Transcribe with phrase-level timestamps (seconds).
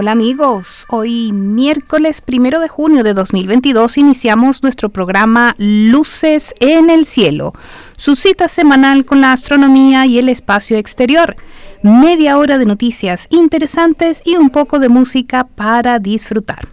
[0.00, 7.04] Hola amigos, hoy miércoles primero de junio de 2022 iniciamos nuestro programa Luces en el
[7.04, 7.52] Cielo,
[7.96, 11.34] su cita semanal con la astronomía y el espacio exterior.
[11.82, 16.68] Media hora de noticias interesantes y un poco de música para disfrutar.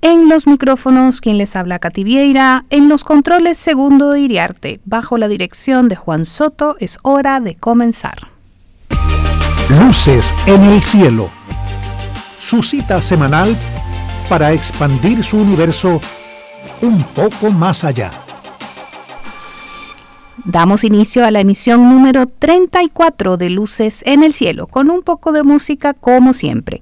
[0.00, 5.26] En los micrófonos, quien les habla Katy Vieira, en los controles Segundo Iriarte, bajo la
[5.26, 8.28] dirección de Juan Soto, es hora de comenzar.
[9.68, 11.28] Luces en el Cielo
[12.42, 13.56] su cita semanal
[14.28, 16.00] para expandir su universo
[16.80, 18.10] un poco más allá.
[20.44, 25.30] Damos inicio a la emisión número 34 de Luces en el Cielo, con un poco
[25.30, 26.80] de música como siempre.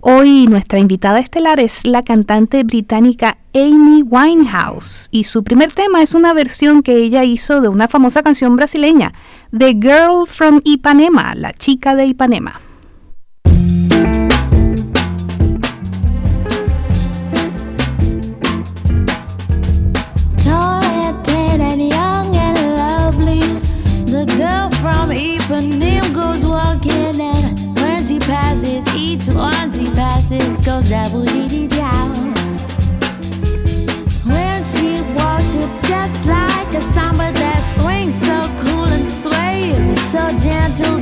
[0.00, 6.14] Hoy nuestra invitada estelar es la cantante británica Amy Winehouse y su primer tema es
[6.14, 9.12] una versión que ella hizo de una famosa canción brasileña,
[9.56, 12.71] The Girl from Ipanema, la chica de Ipanema.
[34.24, 35.54] When she walks,
[35.88, 40.00] just like a samba that swings so cool and sways.
[40.10, 41.00] so gentle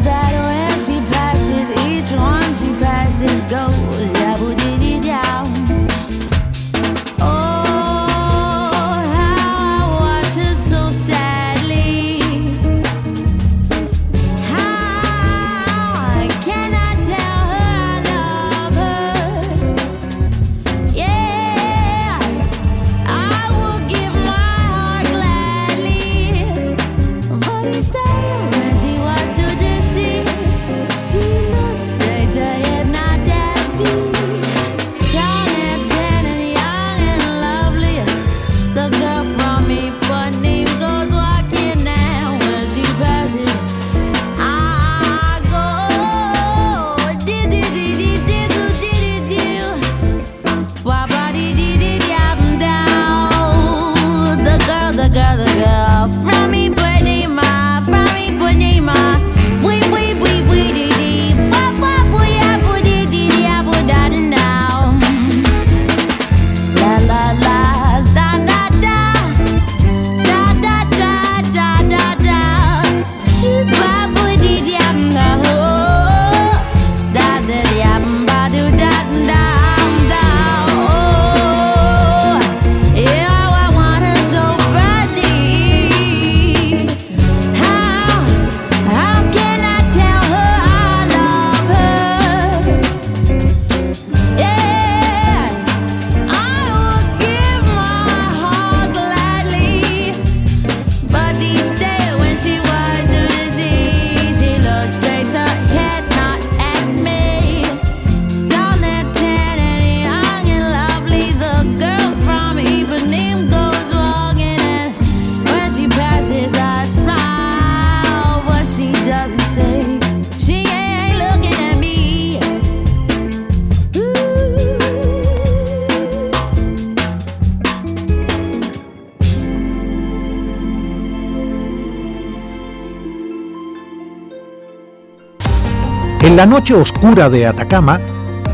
[136.41, 138.01] la noche oscura de Atacama,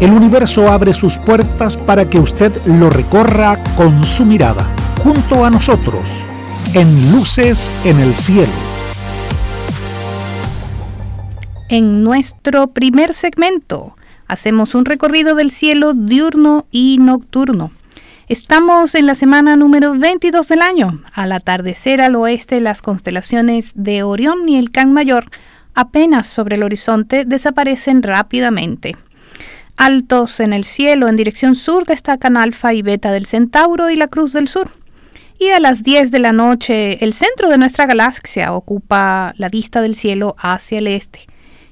[0.01, 4.67] el universo abre sus puertas para que usted lo recorra con su mirada,
[5.05, 6.11] junto a nosotros,
[6.75, 8.51] en Luces en el Cielo.
[11.69, 13.95] En nuestro primer segmento,
[14.27, 17.71] hacemos un recorrido del cielo diurno y nocturno.
[18.27, 21.05] Estamos en la semana número 22 del año.
[21.13, 25.31] Al atardecer al oeste, las constelaciones de Orión y el Can Mayor
[25.77, 28.97] apenas sobre el horizonte, desaparecen rápidamente.
[29.77, 34.09] Altos en el cielo en dirección sur destacan Alfa y Beta del Centauro y la
[34.09, 34.71] Cruz del Sur.
[35.39, 39.83] Y a las 10 de la noche, el centro de nuestra galaxia ocupa la vista
[39.83, 41.21] del cielo hacia el este.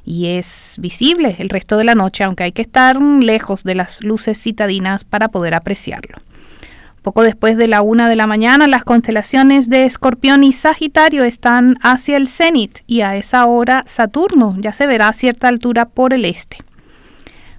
[0.05, 4.05] y es visible el resto de la noche, aunque hay que estar lejos de las
[4.05, 6.19] luces citadinas para poder apreciarlo.
[7.05, 11.77] Poco después de la una de la mañana, las constelaciones de Escorpión y Sagitario están
[11.83, 16.15] hacia el cenit y a esa hora Saturno ya se verá a cierta altura por
[16.15, 16.57] el este.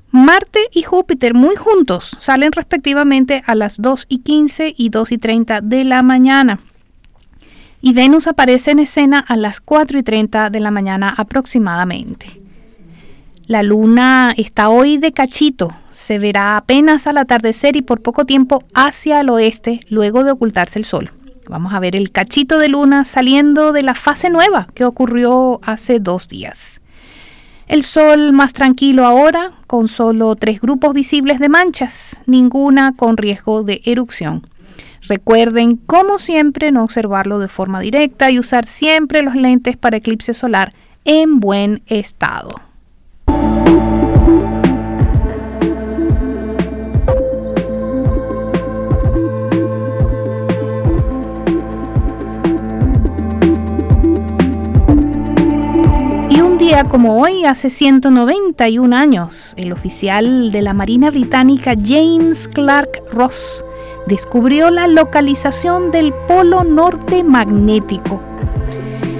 [0.09, 5.17] Marte y Júpiter muy juntos salen respectivamente a las 2 y 15 y 2 y
[5.19, 6.59] 30 de la mañana.
[7.81, 12.44] Y Venus aparece en escena a las 4 y 30 de la mañana aproximadamente.
[13.47, 18.63] La luna está hoy de cachito, se verá apenas al atardecer y por poco tiempo
[18.73, 21.11] hacia el oeste luego de ocultarse el sol.
[21.47, 25.99] Vamos a ver el cachito de luna saliendo de la fase nueva que ocurrió hace
[25.99, 26.81] dos días.
[27.67, 33.61] El sol más tranquilo ahora, con solo tres grupos visibles de manchas, ninguna con riesgo
[33.61, 34.47] de erupción.
[35.03, 40.33] Recuerden, como siempre, no observarlo de forma directa y usar siempre los lentes para eclipse
[40.33, 42.49] solar en buen estado.
[56.83, 63.63] Como hoy, hace 191 años, el oficial de la Marina Británica James Clark Ross
[64.07, 68.19] descubrió la localización del polo norte magnético.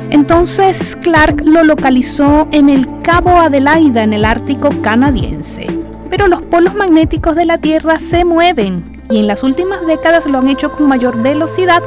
[0.10, 5.66] Entonces Clark lo localizó en el Cabo Adelaida, en el Ártico canadiense.
[6.10, 10.40] Pero los polos magnéticos de la Tierra se mueven y en las últimas décadas lo
[10.40, 11.82] han hecho con mayor velocidad.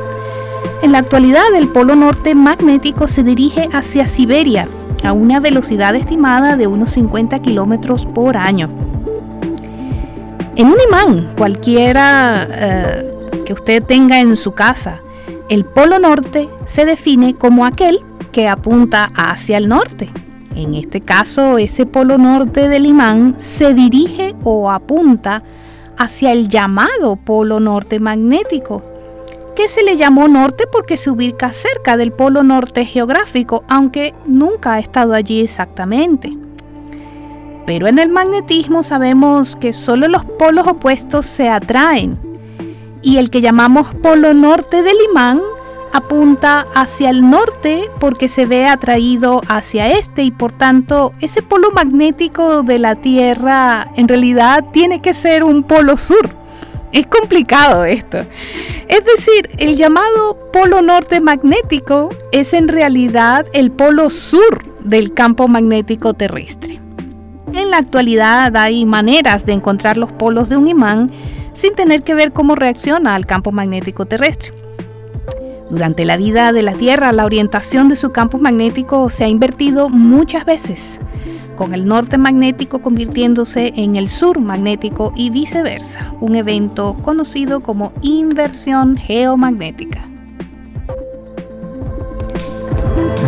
[0.81, 4.67] En la actualidad el polo norte magnético se dirige hacia Siberia,
[5.05, 8.69] a una velocidad estimada de unos 50 kilómetros por año.
[10.57, 13.15] En un imán, cualquiera eh,
[13.47, 15.01] que usted tenga en su casa,
[15.49, 18.01] el polo norte se define como aquel
[18.33, 20.09] que apunta hacia el norte.
[20.55, 25.43] En este caso, ese polo norte del imán se dirige o apunta
[25.97, 28.83] hacia el llamado polo norte magnético,
[29.59, 34.75] que se le llamó norte porque se ubica cerca del polo norte geográfico, aunque nunca
[34.75, 36.33] ha estado allí exactamente.
[37.67, 42.17] Pero en el magnetismo sabemos que solo los polos opuestos se atraen
[43.03, 45.41] y el que llamamos polo norte del imán
[45.93, 51.73] apunta hacia el norte porque se ve atraído hacia este y por tanto ese polo
[51.73, 56.38] magnético de la Tierra en realidad tiene que ser un polo sur.
[56.93, 58.19] Es complicado esto.
[58.89, 65.49] Es decir, el llamado polo norte magnético es en realidad el polo sur del campo
[65.49, 66.81] magnético terrestre.
[67.53, 71.11] En la actualidad hay maneras de encontrar los polos de un imán
[71.55, 74.53] sin tener que ver cómo reacciona al campo magnético terrestre.
[75.71, 79.91] Durante la vida de la Tierra, la orientación de su campo magnético se ha invertido
[79.91, 80.99] muchas veces
[81.59, 87.93] con el norte magnético convirtiéndose en el sur magnético y viceversa, un evento conocido como
[88.01, 90.07] inversión geomagnética.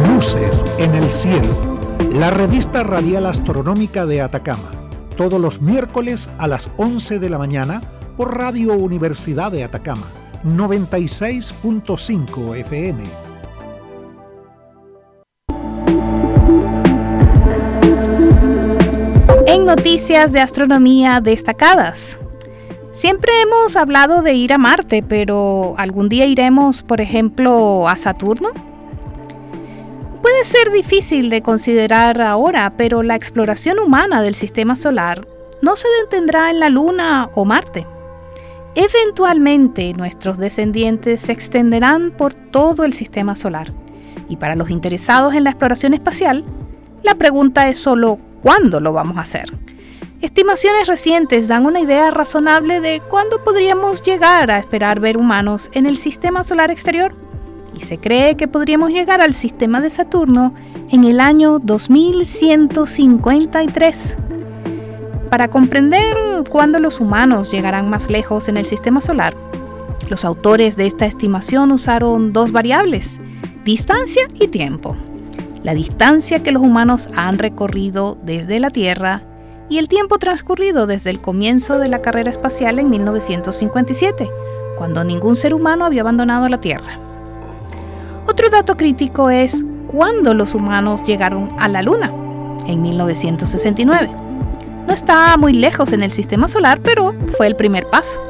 [0.09, 1.81] Luces en el cielo,
[2.13, 4.71] la revista radial astronómica de Atacama,
[5.17, 7.83] todos los miércoles a las 11 de la mañana
[8.17, 10.07] por Radio Universidad de Atacama,
[10.45, 13.30] 96.5 FM
[19.81, 22.19] noticias de astronomía destacadas.
[22.93, 28.51] Siempre hemos hablado de ir a Marte, pero ¿algún día iremos, por ejemplo, a Saturno?
[30.21, 35.27] Puede ser difícil de considerar ahora, pero la exploración humana del sistema solar
[35.63, 37.87] no se detendrá en la Luna o Marte.
[38.75, 43.73] Eventualmente nuestros descendientes se extenderán por todo el sistema solar.
[44.29, 46.45] Y para los interesados en la exploración espacial,
[47.03, 49.51] la pregunta es solo cuándo lo vamos a hacer.
[50.21, 55.87] Estimaciones recientes dan una idea razonable de cuándo podríamos llegar a esperar ver humanos en
[55.87, 57.15] el sistema solar exterior
[57.75, 60.55] y se cree que podríamos llegar al sistema de Saturno
[60.91, 64.19] en el año 2153.
[65.31, 66.15] Para comprender
[66.51, 69.35] cuándo los humanos llegarán más lejos en el sistema solar,
[70.11, 73.19] los autores de esta estimación usaron dos variables,
[73.65, 74.95] distancia y tiempo
[75.63, 79.23] la distancia que los humanos han recorrido desde la Tierra
[79.71, 84.29] y el tiempo transcurrido desde el comienzo de la carrera espacial en 1957,
[84.77, 86.99] cuando ningún ser humano había abandonado la Tierra.
[88.27, 92.13] Otro dato crítico es cuándo los humanos llegaron a la Luna,
[92.67, 94.11] en 1969.
[94.87, 98.21] No está muy lejos en el sistema solar, pero fue el primer paso.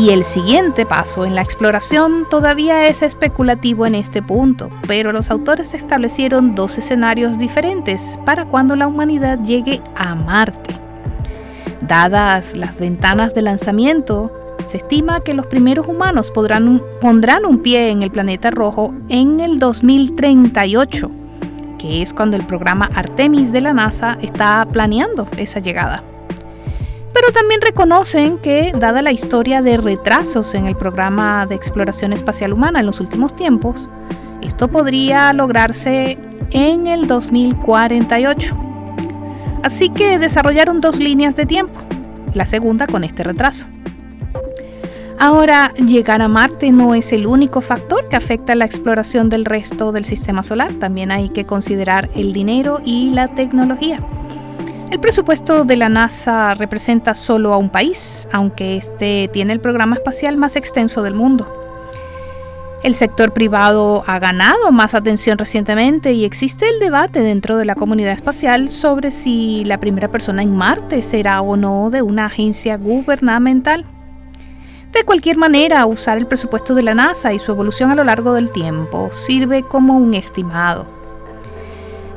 [0.00, 5.28] Y el siguiente paso en la exploración todavía es especulativo en este punto, pero los
[5.28, 10.76] autores establecieron dos escenarios diferentes para cuando la humanidad llegue a Marte.
[11.80, 14.30] Dadas las ventanas de lanzamiento,
[14.66, 19.40] se estima que los primeros humanos podrán, pondrán un pie en el planeta rojo en
[19.40, 21.10] el 2038,
[21.76, 26.04] que es cuando el programa Artemis de la NASA está planeando esa llegada
[27.20, 32.52] pero también reconocen que, dada la historia de retrasos en el programa de exploración espacial
[32.52, 33.88] humana en los últimos tiempos,
[34.40, 36.16] esto podría lograrse
[36.52, 38.56] en el 2048.
[39.64, 41.80] Así que desarrollaron dos líneas de tiempo,
[42.34, 43.66] la segunda con este retraso.
[45.18, 49.90] Ahora, llegar a Marte no es el único factor que afecta la exploración del resto
[49.90, 54.00] del sistema solar, también hay que considerar el dinero y la tecnología.
[54.90, 59.96] El presupuesto de la NASA representa solo a un país, aunque este tiene el programa
[59.96, 61.46] espacial más extenso del mundo.
[62.82, 67.74] El sector privado ha ganado más atención recientemente y existe el debate dentro de la
[67.74, 72.78] comunidad espacial sobre si la primera persona en Marte será o no de una agencia
[72.78, 73.84] gubernamental.
[74.92, 78.32] De cualquier manera, usar el presupuesto de la NASA y su evolución a lo largo
[78.32, 80.97] del tiempo sirve como un estimado.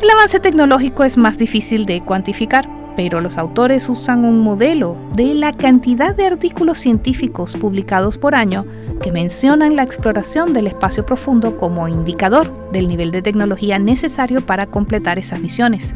[0.01, 5.35] El avance tecnológico es más difícil de cuantificar, pero los autores usan un modelo de
[5.35, 8.65] la cantidad de artículos científicos publicados por año
[9.03, 14.65] que mencionan la exploración del espacio profundo como indicador del nivel de tecnología necesario para
[14.65, 15.93] completar esas misiones.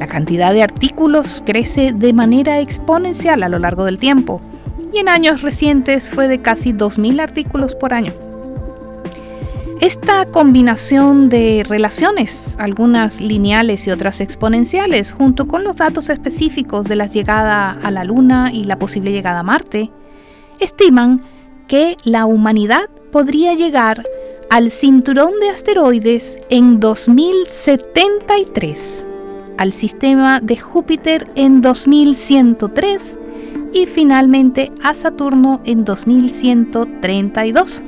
[0.00, 4.40] La cantidad de artículos crece de manera exponencial a lo largo del tiempo
[4.92, 8.12] y en años recientes fue de casi 2.000 artículos por año.
[9.80, 16.96] Esta combinación de relaciones, algunas lineales y otras exponenciales, junto con los datos específicos de
[16.96, 19.92] la llegada a la Luna y la posible llegada a Marte,
[20.58, 21.22] estiman
[21.68, 24.04] que la humanidad podría llegar
[24.50, 29.06] al cinturón de asteroides en 2073,
[29.58, 33.16] al sistema de Júpiter en 2103
[33.72, 37.84] y finalmente a Saturno en 2132.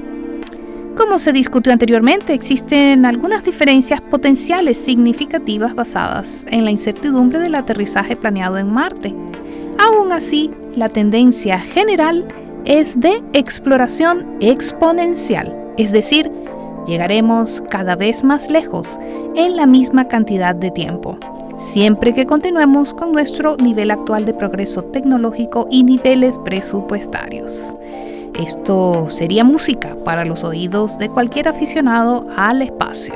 [0.97, 8.16] Como se discutió anteriormente, existen algunas diferencias potenciales significativas basadas en la incertidumbre del aterrizaje
[8.16, 9.14] planeado en Marte.
[9.78, 12.26] Aún así, la tendencia general
[12.64, 16.30] es de exploración exponencial, es decir,
[16.87, 18.99] llegaremos cada vez más lejos
[19.37, 21.18] en la misma cantidad de tiempo,
[21.56, 27.75] siempre que continuemos con nuestro nivel actual de progreso tecnológico y niveles presupuestarios.
[28.34, 33.14] Esto sería música para los oídos de cualquier aficionado al espacio.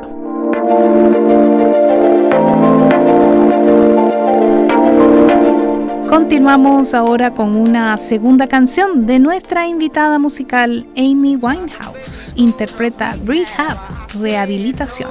[6.09, 12.33] Continuamos ahora con una segunda canción de nuestra invitada musical Amy Winehouse.
[12.37, 13.79] Interpreta Rehab,
[14.21, 15.11] Rehabilitación.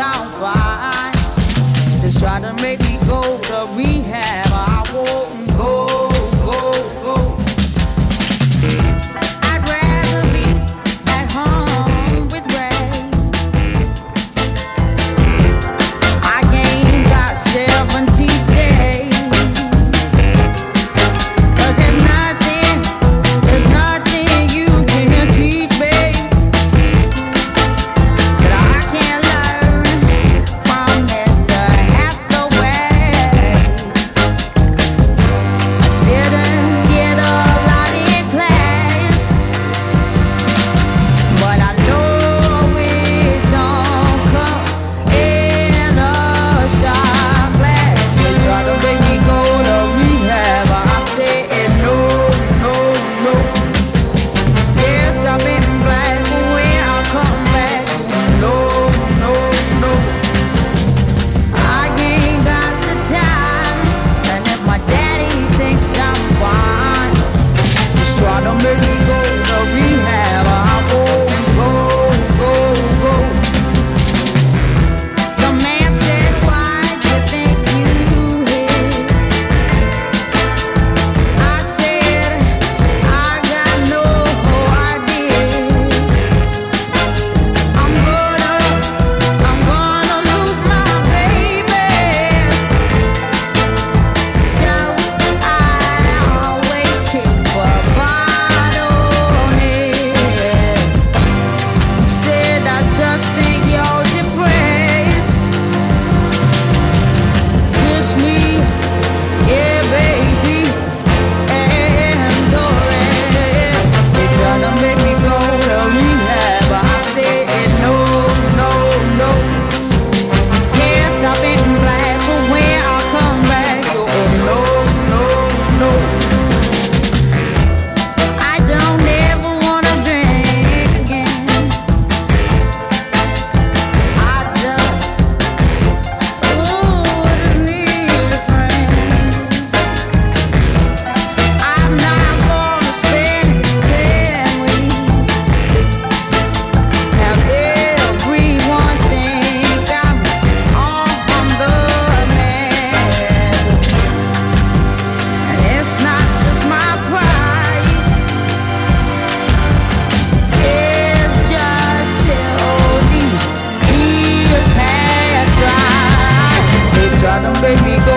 [0.00, 0.79] 想法。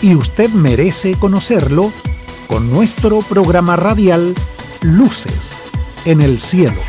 [0.00, 1.92] y usted merece conocerlo
[2.46, 4.34] con nuestro programa radial
[4.82, 5.56] Luces
[6.04, 6.80] en el Cielo.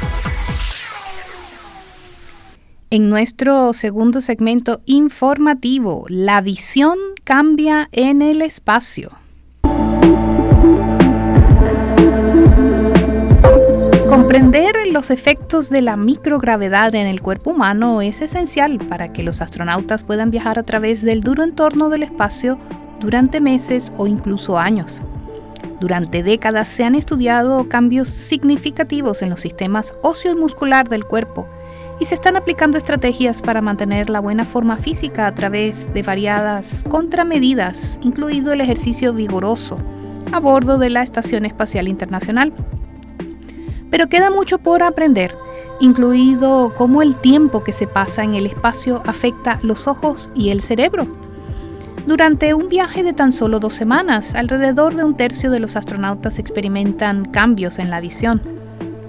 [2.92, 9.12] En nuestro segundo segmento informativo, la visión cambia en el espacio.
[14.10, 19.42] Comprender los efectos de la microgravedad en el cuerpo humano es esencial para que los
[19.42, 22.58] astronautas puedan viajar a través del duro entorno del espacio
[23.00, 25.02] durante meses o incluso años.
[25.80, 31.48] Durante décadas se han estudiado cambios significativos en los sistemas óseo y muscular del cuerpo
[32.00, 36.84] y se están aplicando estrategias para mantener la buena forma física a través de variadas
[36.90, 39.78] contramedidas, incluido el ejercicio vigoroso,
[40.32, 42.54] a bordo de la Estación Espacial Internacional.
[43.90, 45.36] Pero queda mucho por aprender,
[45.82, 50.62] incluido cómo el tiempo que se pasa en el espacio afecta los ojos y el
[50.62, 51.19] cerebro.
[52.06, 56.40] Durante un viaje de tan solo dos semanas, alrededor de un tercio de los astronautas
[56.40, 58.42] experimentan cambios en la visión.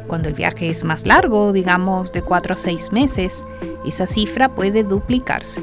[0.06, 3.44] Cuando el viaje es más largo, digamos de cuatro a seis meses,
[3.86, 5.62] esa cifra puede duplicarse.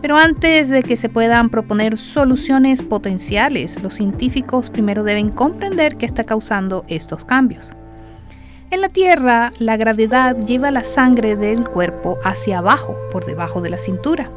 [0.00, 6.06] Pero antes de que se puedan proponer soluciones potenciales, los científicos primero deben comprender qué
[6.06, 7.72] está causando estos cambios.
[8.70, 13.70] En la Tierra, la gravedad lleva la sangre del cuerpo hacia abajo, por debajo de
[13.70, 14.30] la cintura,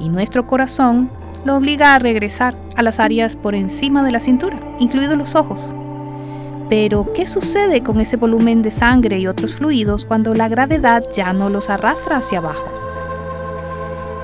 [0.00, 1.10] y nuestro corazón
[1.44, 5.74] lo obliga a regresar a las áreas por encima de la cintura, incluidos los ojos.
[6.68, 11.32] Pero, ¿qué sucede con ese volumen de sangre y otros fluidos cuando la gravedad ya
[11.32, 12.64] no los arrastra hacia abajo?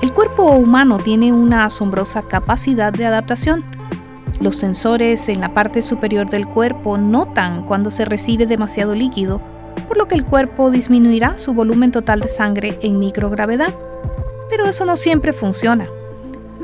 [0.02, 3.64] El cuerpo humano tiene una asombrosa capacidad de adaptación
[4.40, 9.38] los sensores en la parte superior del cuerpo notan cuando se recibe demasiado líquido,
[9.86, 13.74] por lo que el cuerpo disminuirá su volumen total de sangre en microgravedad.
[14.48, 15.86] Pero eso no siempre funciona.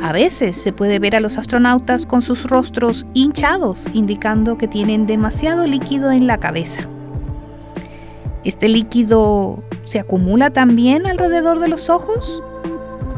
[0.01, 5.07] A veces se puede ver a los astronautas con sus rostros hinchados, indicando que tienen
[5.07, 6.83] demasiado líquido en la cabeza.
[8.45, 12.43] ¿Este líquido se acumula también alrededor de los ojos?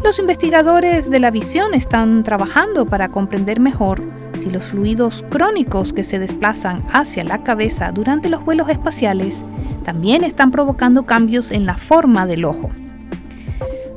[0.04, 4.00] Los investigadores de la visión están trabajando para comprender mejor
[4.38, 9.44] si los fluidos crónicos que se desplazan hacia la cabeza durante los vuelos espaciales
[9.84, 12.70] también están provocando cambios en la forma del ojo.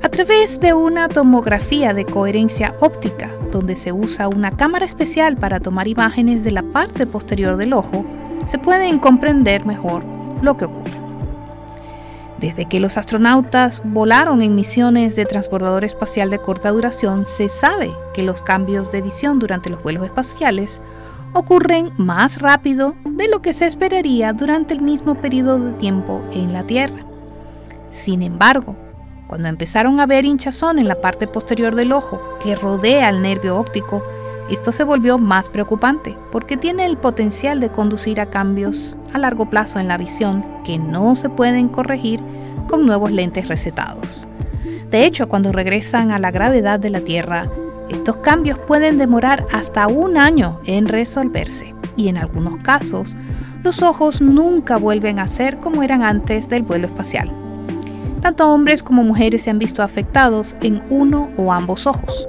[0.03, 5.59] A través de una tomografía de coherencia óptica, donde se usa una cámara especial para
[5.59, 8.03] tomar imágenes de la parte posterior del ojo,
[8.47, 10.01] se pueden comprender mejor
[10.41, 10.99] lo que ocurre.
[12.39, 17.91] Desde que los astronautas volaron en misiones de transbordador espacial de corta duración, se sabe
[18.15, 20.81] que los cambios de visión durante los vuelos espaciales
[21.33, 26.53] ocurren más rápido de lo que se esperaría durante el mismo periodo de tiempo en
[26.53, 27.05] la Tierra.
[27.91, 28.75] Sin embargo,
[29.31, 33.57] cuando empezaron a ver hinchazón en la parte posterior del ojo que rodea el nervio
[33.57, 34.03] óptico,
[34.49, 39.49] esto se volvió más preocupante porque tiene el potencial de conducir a cambios a largo
[39.49, 42.19] plazo en la visión que no se pueden corregir
[42.67, 44.27] con nuevos lentes recetados.
[44.89, 47.49] De hecho, cuando regresan a la gravedad de la Tierra,
[47.89, 53.15] estos cambios pueden demorar hasta un año en resolverse y en algunos casos
[53.63, 57.40] los ojos nunca vuelven a ser como eran antes del vuelo espacial.
[58.21, 62.27] Tanto hombres como mujeres se han visto afectados en uno o ambos ojos.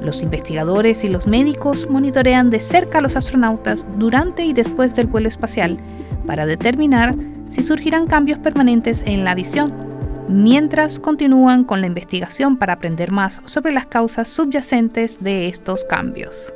[0.00, 5.06] Los investigadores y los médicos monitorean de cerca a los astronautas durante y después del
[5.06, 5.78] vuelo espacial
[6.26, 7.14] para determinar
[7.48, 9.72] si surgirán cambios permanentes en la visión,
[10.28, 16.52] mientras continúan con la investigación para aprender más sobre las causas subyacentes de estos cambios.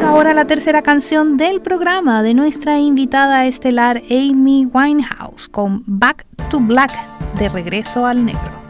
[0.00, 6.60] Ahora la tercera canción del programa de nuestra invitada estelar Amy Winehouse con Back to
[6.60, 6.90] Black
[7.38, 8.61] de regreso al negro.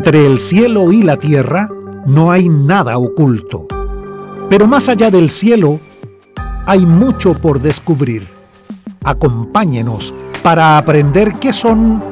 [0.00, 1.68] Entre el cielo y la tierra
[2.06, 3.66] no hay nada oculto.
[4.48, 5.78] Pero más allá del cielo,
[6.64, 8.26] hay mucho por descubrir.
[9.04, 12.02] Acompáñenos para aprender qué son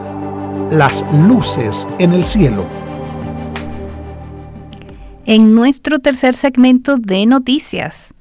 [0.70, 2.66] las luces en el cielo.
[5.24, 8.12] En nuestro tercer segmento de noticias,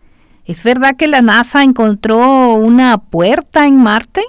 [0.46, 4.24] ¿es verdad que la NASA encontró una puerta en Marte?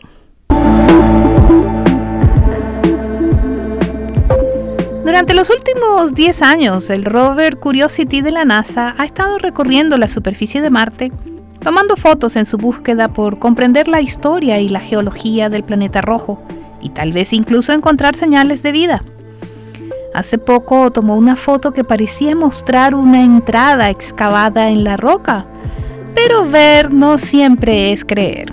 [5.08, 10.06] Durante los últimos 10 años, el rover Curiosity de la NASA ha estado recorriendo la
[10.06, 11.10] superficie de Marte,
[11.62, 16.42] tomando fotos en su búsqueda por comprender la historia y la geología del planeta rojo
[16.82, 19.02] y tal vez incluso encontrar señales de vida.
[20.12, 25.46] Hace poco tomó una foto que parecía mostrar una entrada excavada en la roca,
[26.14, 28.52] pero ver no siempre es creer.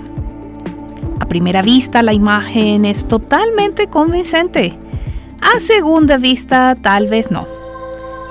[1.20, 4.78] A primera vista la imagen es totalmente convincente
[5.54, 7.46] a segunda vista, tal vez no.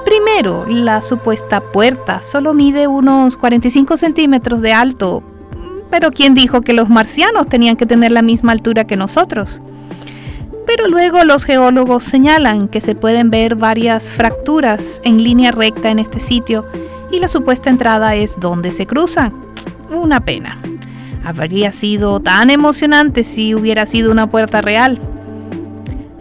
[0.04, 5.24] Primero, la supuesta puerta solo mide unos 45 centímetros de alto,
[5.90, 9.62] pero ¿quién dijo que los marcianos tenían que tener la misma altura que nosotros?
[10.68, 16.00] Pero luego los geólogos señalan que se pueden ver varias fracturas en línea recta en
[16.00, 16.66] este sitio
[17.12, 19.34] y la supuesta entrada es donde se cruzan.
[19.90, 20.58] Una pena.
[21.24, 25.00] Habría sido tan emocionante si hubiera sido una puerta real.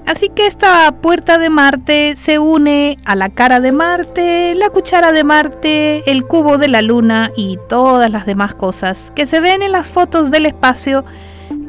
[0.07, 5.13] Así que esta puerta de Marte se une a la cara de Marte, la cuchara
[5.13, 9.63] de Marte, el cubo de la Luna y todas las demás cosas que se ven
[9.63, 11.05] en las fotos del espacio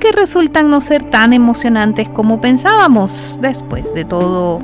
[0.01, 3.37] que resultan no ser tan emocionantes como pensábamos.
[3.39, 4.59] Después de todo,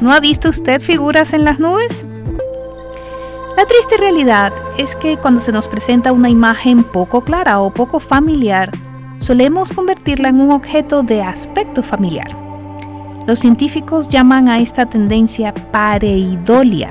[0.00, 2.06] ¿no ha visto usted figuras en las nubes?
[3.58, 8.00] La triste realidad es que cuando se nos presenta una imagen poco clara o poco
[8.00, 8.70] familiar,
[9.18, 12.51] solemos convertirla en un objeto de aspecto familiar.
[13.26, 16.90] Los científicos llaman a esta tendencia pareidolia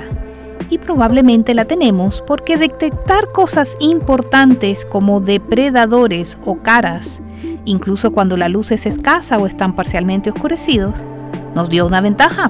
[0.70, 7.20] y probablemente la tenemos porque detectar cosas importantes como depredadores o caras,
[7.66, 11.06] incluso cuando la luz es escasa o están parcialmente oscurecidos,
[11.54, 12.50] nos dio una ventaja.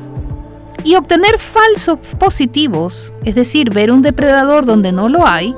[0.83, 5.55] Y obtener falsos positivos, es decir, ver un depredador donde no lo hay,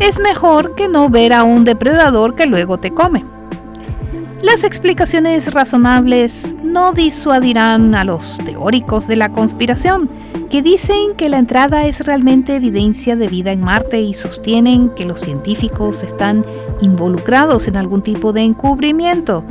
[0.00, 3.35] es mejor que no ver a un depredador que luego te come.
[4.42, 10.10] Las explicaciones razonables no disuadirán a los teóricos de la conspiración,
[10.50, 15.06] que dicen que la entrada es realmente evidencia de vida en Marte y sostienen que
[15.06, 16.44] los científicos están
[16.82, 19.42] involucrados en algún tipo de encubrimiento.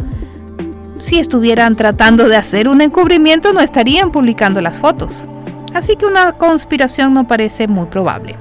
[1.00, 5.26] Si estuvieran tratando de hacer un encubrimiento no estarían publicando las fotos.
[5.74, 8.36] Así que una conspiración no parece muy probable.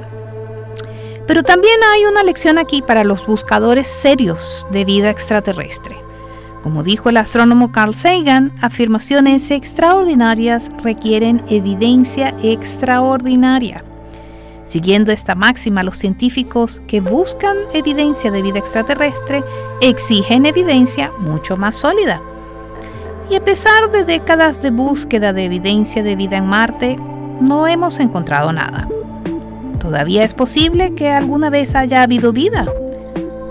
[1.27, 5.97] Pero también hay una lección aquí para los buscadores serios de vida extraterrestre.
[6.65, 13.85] Como dijo el astrónomo Carl Sagan, afirmaciones extraordinarias requieren evidencia extraordinaria.
[14.65, 19.45] Siguiendo esta máxima, los científicos que buscan evidencia de vida extraterrestre
[19.83, 22.23] exigen evidencia mucho más sólida.
[23.29, 26.97] Y a pesar de décadas de búsqueda de evidencia de vida en Marte,
[27.43, 28.89] no hemos encontrado nada.
[29.81, 32.65] Todavía es posible que alguna vez haya habido vida,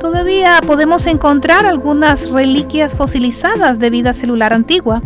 [0.04, 5.02] Todavía podemos encontrar algunas reliquias fosilizadas de vida celular antigua,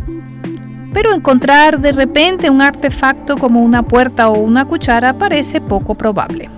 [0.92, 6.50] pero encontrar de repente un artefacto como una puerta o una cuchara parece poco probable.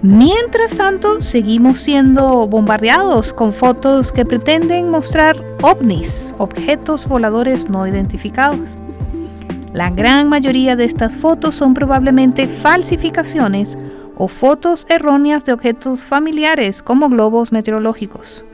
[0.00, 8.78] Mientras tanto, seguimos siendo bombardeados con fotos que pretenden mostrar ovnis, objetos voladores no identificados.
[9.74, 13.76] La gran mayoría de estas fotos son probablemente falsificaciones
[14.16, 18.44] o fotos erróneas de objetos familiares como globos meteorológicos.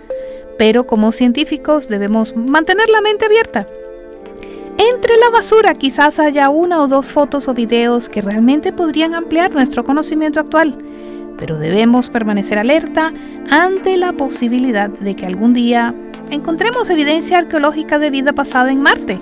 [0.59, 3.67] Pero como científicos debemos mantener la mente abierta.
[4.79, 9.53] Entre la basura quizás haya una o dos fotos o videos que realmente podrían ampliar
[9.53, 10.79] nuestro conocimiento actual,
[11.39, 13.13] pero debemos permanecer alerta
[13.51, 15.95] ante la posibilidad de que algún día
[16.31, 19.19] encontremos evidencia arqueológica de vida pasada en Marte.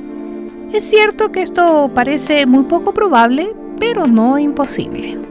[0.72, 5.27] Es cierto que esto parece muy poco probable, pero no imposible.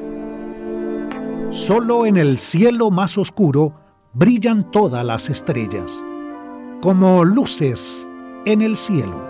[1.49, 3.73] Solo en el cielo más oscuro
[4.13, 6.03] brillan todas las estrellas,
[6.81, 8.07] como luces
[8.45, 9.25] en el cielo.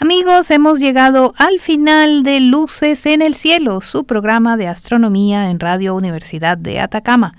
[0.00, 5.60] Amigos, hemos llegado al final de Luces en el Cielo, su programa de astronomía en
[5.60, 7.34] Radio Universidad de Atacama.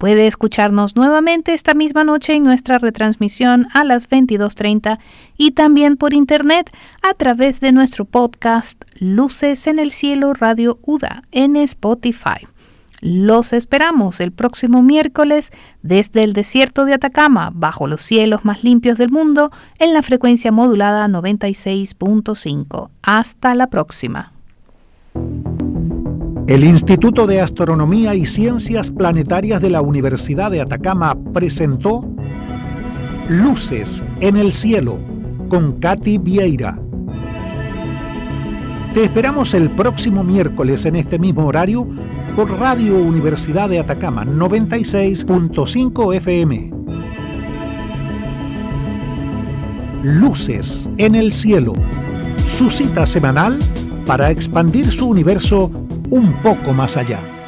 [0.00, 4.98] Puede escucharnos nuevamente esta misma noche en nuestra retransmisión a las 22.30
[5.36, 6.70] y también por internet
[7.02, 12.46] a través de nuestro podcast Luces en el Cielo Radio UDA en Spotify.
[13.02, 15.50] Los esperamos el próximo miércoles
[15.82, 20.50] desde el desierto de Atacama, bajo los cielos más limpios del mundo, en la frecuencia
[20.50, 22.88] modulada 96.5.
[23.02, 24.32] Hasta la próxima.
[26.50, 32.04] El Instituto de Astronomía y Ciencias Planetarias de la Universidad de Atacama presentó
[33.28, 34.98] Luces en el Cielo
[35.48, 36.76] con Katy Vieira.
[38.92, 41.86] Te esperamos el próximo miércoles en este mismo horario
[42.34, 46.72] por Radio Universidad de Atacama 96.5 FM.
[50.02, 51.74] Luces en el Cielo,
[52.44, 53.56] su cita semanal
[54.04, 55.70] para expandir su universo
[56.10, 57.39] un poco más allá.